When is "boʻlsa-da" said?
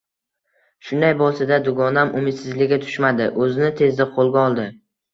1.19-1.59